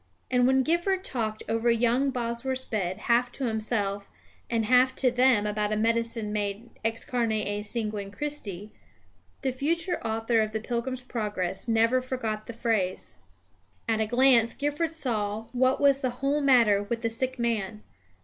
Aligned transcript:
And 0.31 0.47
when 0.47 0.63
Gifford 0.63 1.03
talked 1.03 1.43
over 1.47 1.69
young 1.69 2.09
Bosworth's 2.09 2.65
bed 2.65 3.01
half 3.01 3.31
to 3.33 3.45
himself 3.45 4.07
and 4.49 4.65
half 4.65 4.95
to 4.95 5.11
them 5.11 5.45
about 5.45 5.71
a 5.71 5.75
medicine 5.77 6.33
made 6.33 6.71
ex 6.83 7.05
carne 7.05 7.31
et 7.33 7.61
sanguine 7.61 8.09
Christi, 8.09 8.71
the 9.43 9.51
future 9.51 10.01
author 10.03 10.41
of 10.41 10.53
the 10.53 10.59
Pilgrim's 10.59 11.01
Progress 11.01 11.67
never 11.67 12.01
forgot 12.01 12.47
the 12.47 12.53
phrase. 12.53 13.21
At 13.87 14.01
a 14.01 14.07
glance 14.07 14.55
Gifford 14.55 14.93
saw 14.95 15.43
what 15.53 15.79
was 15.79 16.01
the 16.01 16.09
whole 16.25 16.41
matter 16.41 16.81
with 16.81 17.03
the 17.03 17.11
sick 17.11 17.37
man. 17.37 17.83